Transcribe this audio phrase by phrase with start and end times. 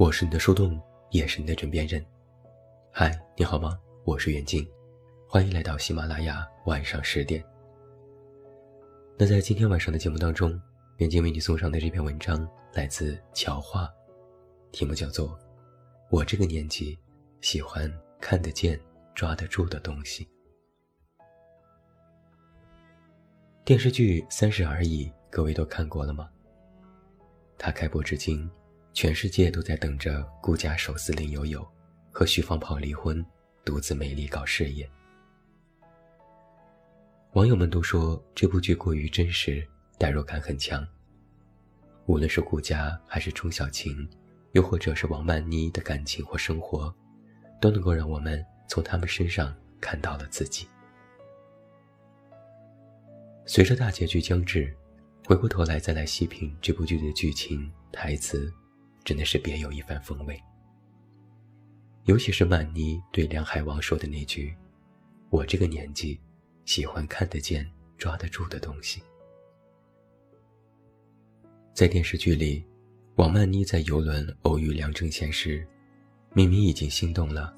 [0.00, 2.02] 我是你的树洞，也是你的枕边人。
[2.90, 3.78] 嗨，你好吗？
[4.02, 4.66] 我是远近，
[5.28, 7.44] 欢迎来到喜马拉雅晚上十点。
[9.18, 10.58] 那在今天晚上的节目当中，
[10.96, 13.92] 远近为你送上的这篇文章来自乔画，
[14.72, 15.28] 题目叫做
[16.08, 16.98] 《我这个年纪
[17.42, 18.80] 喜欢看得见、
[19.14, 20.24] 抓得住的东西》。
[23.66, 26.26] 电视剧《三十而已》，各位都看过了吗？
[27.58, 28.50] 它开播至今。
[28.92, 31.66] 全世界都在等着顾家手撕林有有
[32.10, 33.24] 和徐放炮离婚，
[33.64, 34.88] 独自美丽搞事业。
[37.34, 39.66] 网友们都说这部剧过于真实，
[39.96, 40.86] 代入感很强。
[42.06, 44.06] 无论是顾家还是钟小琴，
[44.52, 46.92] 又或者是王曼妮的感情或生活，
[47.60, 50.66] 都能够让我们从他们身上看到了自己。
[53.46, 54.76] 随着大结局将至，
[55.24, 58.52] 回过头来再来细品这部剧的剧情、台词。
[59.10, 60.40] 真的是别有一番风味。
[62.04, 64.54] 尤其是曼妮对梁海王说的那句
[65.30, 66.20] ：“我这个年纪，
[66.64, 69.02] 喜欢看得见、抓得住的东西。”
[71.74, 72.64] 在电视剧里，
[73.16, 75.66] 王曼妮在游轮偶遇梁正贤时，
[76.32, 77.52] 明明已经心动了，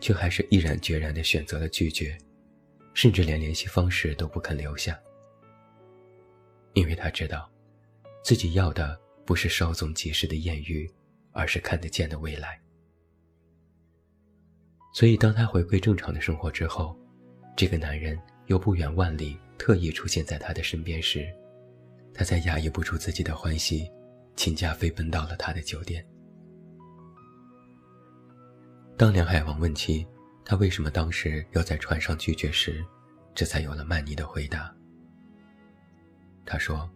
[0.00, 2.18] 却还是毅然决然地选择了拒绝，
[2.92, 5.00] 甚至连联系方式都不肯留下，
[6.74, 7.50] 因为他知道，
[8.22, 9.00] 自己要的。
[9.28, 10.90] 不是稍纵即逝的艳遇，
[11.38, 12.60] 而是看得见的未来。
[14.92, 16.98] 所以，当他回归正常的生活之后，
[17.56, 21.32] 这个男人又不远万里特意出现在他的身边时，
[22.12, 23.88] 他才压抑不住自己的欢喜，
[24.34, 26.04] 请假飞奔到了他的酒店。
[28.96, 30.04] 当梁海王问起
[30.44, 32.84] 他为什么当时要在船上拒绝时，
[33.32, 34.74] 这才有了曼妮的回答。
[36.44, 36.90] 他说：“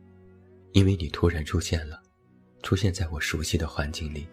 [0.75, 2.03] 因为你突然出现了。”
[2.62, 4.28] 出现在我熟悉的环境里，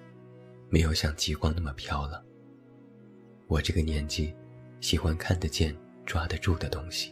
[0.69, 2.24] 没有像极光那么飘了。
[3.47, 4.34] 我这个年纪，
[4.81, 5.75] 喜欢看得见、
[6.06, 7.12] 抓得住的东西。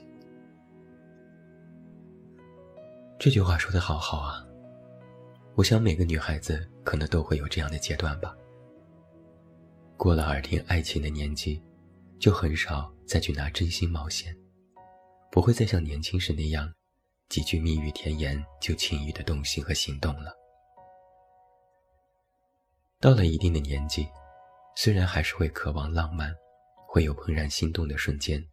[3.19, 4.45] 这句话说的好好啊！
[5.56, 8.38] 我想每个女孩子可能都会有这样的阶段吧。
[9.97, 11.59] 过了耳听爱情的年纪，
[12.19, 14.38] 就很少再去拿真心冒险，
[15.31, 16.72] 不会再像年轻时那样，
[17.29, 20.31] 几句蜜语甜言就轻易的动心和行动了。
[22.99, 24.07] 到了一定的年纪，
[24.75, 26.33] 虽然还是会渴望浪漫，
[26.87, 28.43] 会有怦然心动的瞬间，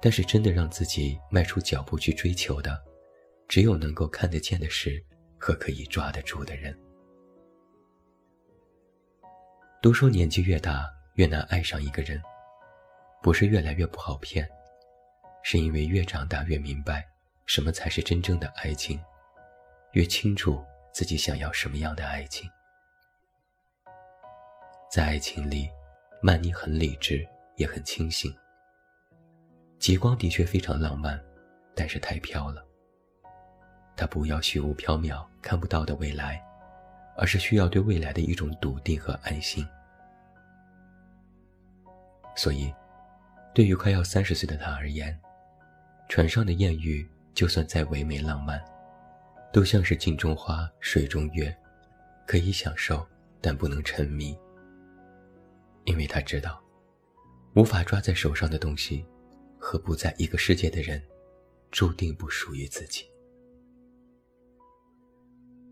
[0.00, 2.82] 但是真的让自己迈出脚步去追求的，
[3.46, 4.98] 只有能够看得见的事
[5.38, 6.74] 和可以抓得住的人。
[9.82, 12.18] 都说年纪越大越难爱上一个人，
[13.22, 14.48] 不是越来越不好骗，
[15.42, 17.06] 是因为越长大越明白
[17.44, 18.98] 什么才是真正的爱情，
[19.92, 22.48] 越清楚自己想要什么样的爱情。
[24.94, 25.68] 在爱情里，
[26.22, 28.32] 曼妮很理智，也很清醒。
[29.76, 31.20] 极光的确非常浪漫，
[31.74, 32.64] 但是太飘了。
[33.96, 36.40] 他不要虚无缥缈、看不到的未来，
[37.16, 39.66] 而是需要对未来的一种笃定和安心。
[42.36, 42.72] 所以，
[43.52, 45.20] 对于快要三十岁的他而言，
[46.08, 48.64] 船上的艳遇就算再唯美浪漫，
[49.52, 51.52] 都像是镜中花、水中月，
[52.28, 53.04] 可以享受，
[53.40, 54.38] 但不能沉迷。
[55.84, 56.62] 因为他知道，
[57.54, 59.04] 无法抓在手上的东西，
[59.58, 61.02] 和不在一个世界的人，
[61.70, 63.04] 注定不属于自己。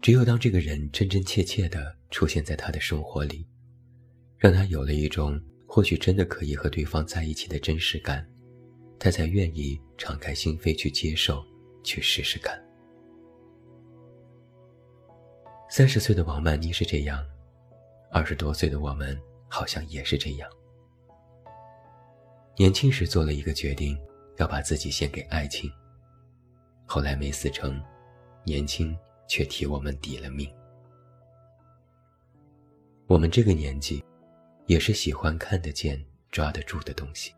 [0.01, 3.47] 只有当这个人真真切切的出现在他的生活里，
[4.37, 8.29] 让他有了一种或许真的可以和对方在一起的真实感，
[8.99, 11.43] 他才愿意敞开心扉去接受，
[11.85, 12.61] 去试试看。
[15.71, 17.25] 三十岁的王曼妮是这样，
[18.11, 19.19] 二十多岁的我们。
[19.53, 20.49] 好像也是这样。
[22.57, 24.01] 年轻时做了一个决定，
[24.39, 25.71] 要把自己献给爱情。
[26.87, 27.79] 后来没死成，
[28.45, 28.97] 年轻
[29.29, 30.51] 却替我们抵了命。
[33.07, 34.03] 我们这个年纪，
[34.65, 37.35] 也是喜欢看得见、抓得住的东西。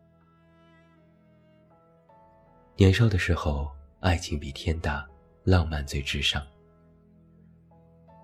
[2.77, 3.69] 年少的时候，
[3.99, 5.05] 爱情比天大，
[5.43, 6.47] 浪漫最至上。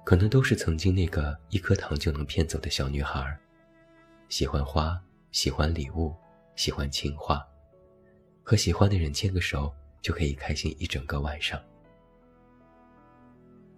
[0.04, 3.36] 可能都是曾经那个一颗糖就能骗走的小女孩。
[4.30, 4.96] 喜欢花，
[5.32, 6.14] 喜欢礼物，
[6.54, 7.44] 喜欢情话，
[8.44, 11.60] 和喜欢的人牵个手就可以开心一整个晚上。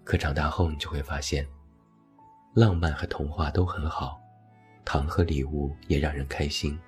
[0.04, 1.48] 可长大后，你就会发现，
[2.54, 4.20] 浪漫和童话都很好，
[4.84, 6.78] 糖和礼物也让人开心。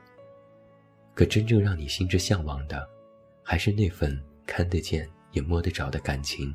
[1.14, 2.87] 可真正让你心之向往的，
[3.43, 6.55] 还是那份看得见也摸得着的感情，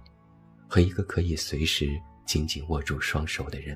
[0.68, 3.76] 和一个可以随时紧紧握住双手的人。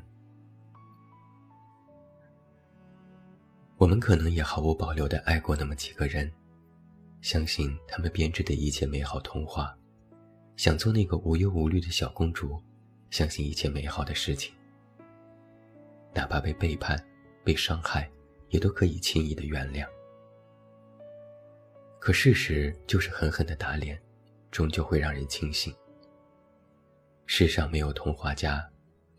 [3.83, 6.31] 我们可能也毫无保留地爱过那么几个人，
[7.19, 9.77] 相信他们编织的一切美好童话，
[10.55, 12.63] 想做那个无忧无虑的小公主，
[13.09, 14.53] 相信一切美好的事情，
[16.13, 16.97] 哪怕被背叛、
[17.43, 18.09] 被伤害，
[18.51, 19.85] 也都可以轻易的原谅。
[21.99, 24.01] 可事实就是狠狠的打脸，
[24.49, 25.75] 终究会让人清醒。
[27.25, 28.65] 世上没有童话家，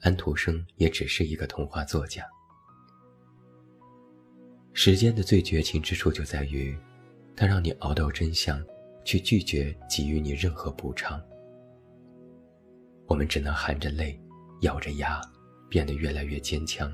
[0.01, 2.25] 安徒生也只是一个童话作家。
[4.77, 6.77] 时间的最绝情之处就在于，
[7.37, 8.63] 它让你熬到真相，
[9.05, 11.23] 却拒绝给予你任何补偿。
[13.07, 14.21] 我们只能含着泪，
[14.63, 15.21] 咬着牙，
[15.71, 16.93] 变得越来越坚强，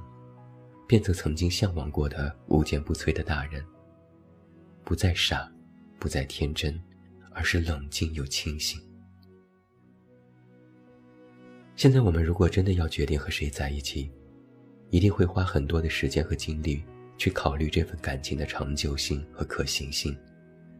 [0.87, 3.65] 变成曾经向往过的无坚不摧的大人。
[4.85, 5.51] 不再傻，
[5.99, 6.79] 不再天真，
[7.33, 8.79] 而是冷静又清醒。
[11.77, 14.13] 现在我们如果真的要决定和谁在一起，
[14.91, 16.85] 一定会花很多的时间和精力。
[17.21, 20.19] 去考虑这份感情的长久性和可行性，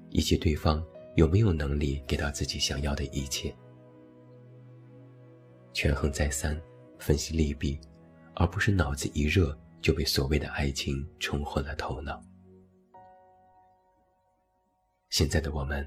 [0.09, 0.83] 以及对方
[1.15, 3.55] 有没有能力给到自己想要的一切，
[5.75, 6.59] 权衡再三，
[6.99, 7.79] 分析利弊，
[8.37, 12.19] 而不是脑子一热就被所谓的爱情冲昏了头脑。
[15.11, 15.87] 现在的我们，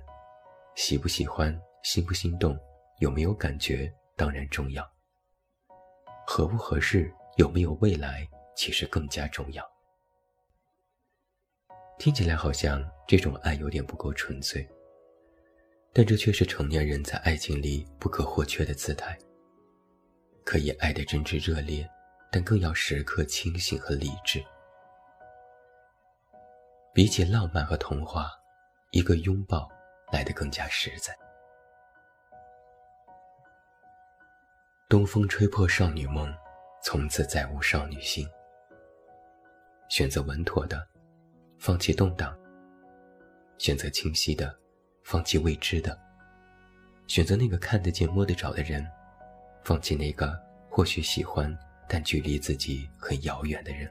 [0.76, 2.56] 喜不喜欢，心不心动，
[3.00, 4.84] 有没有感觉，当然重要；
[6.28, 9.73] 合不合适，有没有未来，其实更加重要。
[11.98, 14.68] 听起来好像这种爱有点不够纯粹，
[15.94, 19.18] 但这却是成年人在爱情里不可或缺的姿态。
[20.44, 21.90] 可以爱得真挚热烈，
[22.30, 24.44] 但更要时刻清醒和理智。
[26.94, 28.30] 比起浪漫和童话，
[28.92, 29.70] 一个拥抱
[30.12, 31.18] 来得更加实在。
[34.90, 36.32] 东风吹破少女梦，
[36.84, 38.28] 从此再无少女心。
[39.88, 40.93] 选择稳妥的。
[41.66, 42.38] 放弃动荡，
[43.58, 44.54] 选择清晰的；
[45.06, 45.98] 放弃未知的，
[47.08, 48.84] 选择那个看得见、摸得着的人；
[49.64, 50.38] 放弃那个
[50.70, 51.58] 或许喜欢
[51.88, 53.90] 但距离自己很遥远的人。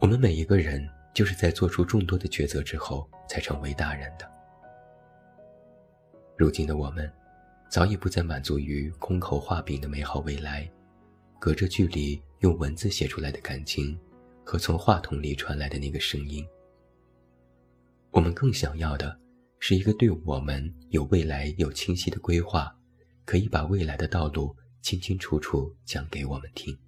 [0.00, 4.28] 我们每一个人就是在做出众多的抉择之后才成为大人的。
[6.36, 7.08] 如今的我们，
[7.70, 10.68] 早已不再满足于空口画饼的美好未来，
[11.38, 13.96] 隔着距离用文字写出来的感情。
[14.46, 16.46] 和从话筒里传来的那个声音，
[18.12, 19.18] 我们更想要的
[19.58, 22.72] 是一个对我们有未来、有清晰的规划，
[23.24, 26.78] 可以把未来的道路清清楚楚讲给我们听。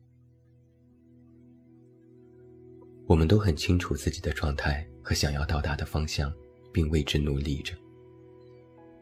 [3.08, 6.32] 我们都很清楚自己的状态和想要到达的方向，
[6.72, 7.74] 并为之努力着。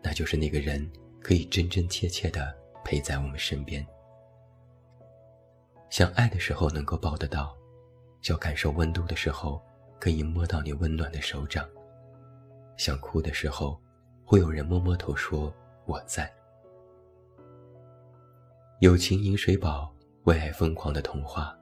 [0.03, 3.87] 那就是那个人可以真真切切的陪在我们身边，
[5.91, 7.55] 想爱的时候能够抱得到。
[8.27, 9.63] 想感受温度的时候，
[10.01, 11.65] 可以摸到你温暖的手掌；
[12.77, 13.81] 想哭的时候，
[14.25, 16.29] 会有人摸摸头说我在。
[18.81, 19.95] 友情饮水饱，
[20.25, 21.57] 为爱疯狂的童话，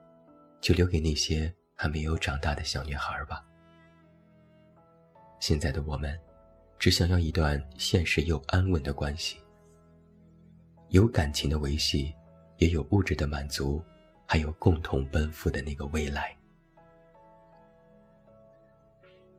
[0.59, 3.45] 就留给那些还没有长大的小女孩吧。
[5.39, 6.19] 现在的我们，
[6.79, 9.37] 只想要一段现实又安稳的关系，
[10.89, 12.11] 有感情的维系，
[12.57, 13.79] 也有物质的满足，
[14.25, 16.35] 还有共同奔赴的那个未来。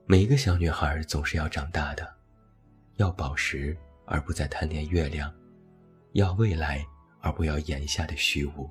[0.09, 2.15] 每一个小女孩总是要长大的，
[2.95, 5.35] 要宝石而不再贪恋月亮，
[6.13, 6.87] 要未来
[7.21, 8.71] 而不要眼下的虚无。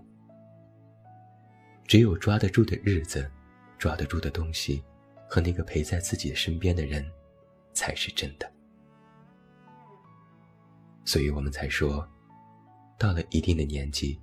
[1.86, 3.30] 只有抓得住的日子，
[3.78, 4.82] 抓得住的东西，
[5.28, 7.06] 和那个陪在自己身边的人，
[7.74, 8.50] 才是真的。
[11.04, 12.08] 所以我们才说，
[12.98, 14.18] 到了一定的年纪，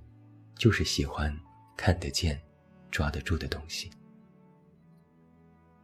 [0.55, 1.31] 就是喜欢
[1.77, 2.41] 看得见、
[2.89, 3.91] 抓得住的东西。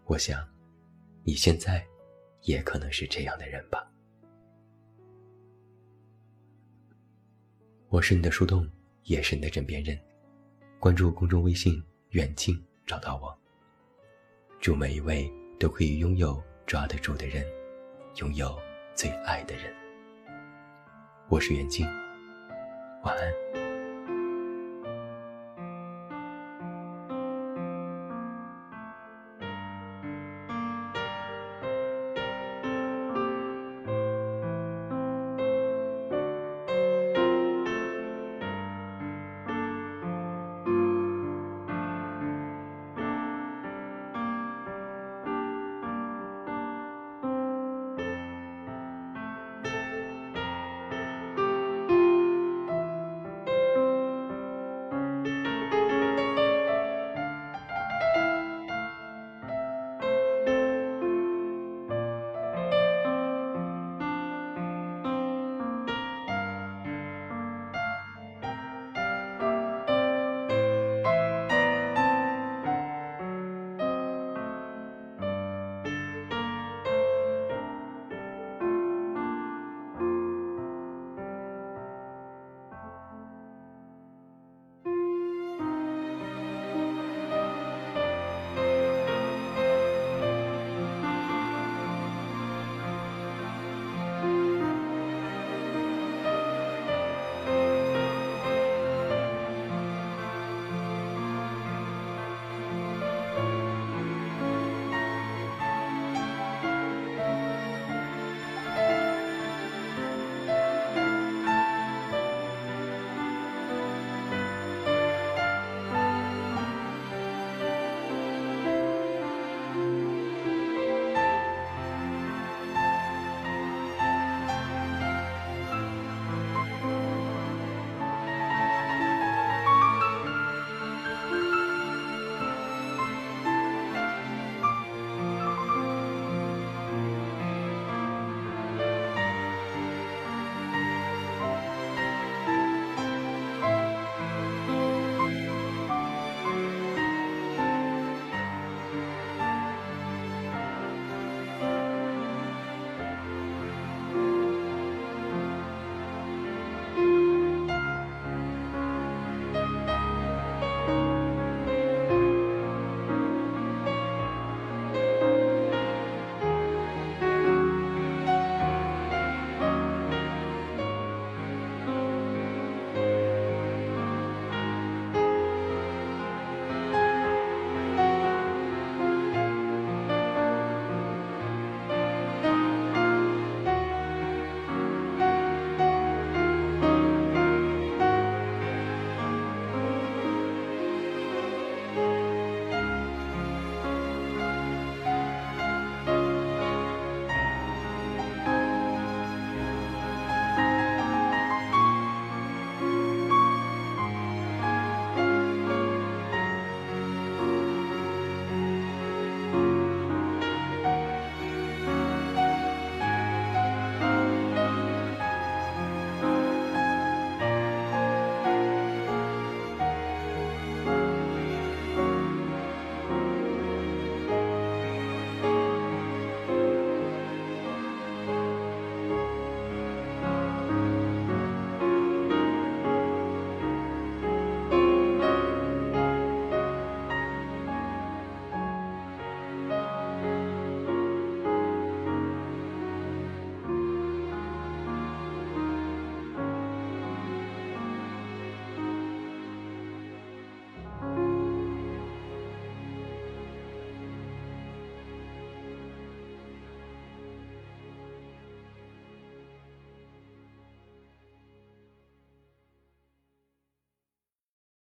[0.05, 0.48] 我想。
[1.29, 1.85] 你现在，
[2.41, 3.87] 也可能是这样的人吧。
[7.89, 8.67] 我是你的树洞，
[9.03, 9.95] 也是你的枕边人。
[10.79, 11.83] 关注公众微信
[12.17, 13.37] “远近”，找到我。
[14.59, 17.45] 祝每一位都可以拥有抓得住的人，
[18.15, 18.57] 拥有
[18.95, 19.71] 最爱的人。
[21.29, 21.85] 我是远近，
[23.03, 23.58] 晚安。